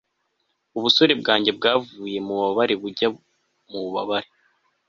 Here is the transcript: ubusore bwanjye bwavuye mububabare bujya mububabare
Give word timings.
ubusore 0.77 1.13
bwanjye 1.21 1.51
bwavuye 1.57 2.17
mububabare 2.25 2.73
bujya 2.81 3.07
mububabare 3.69 4.29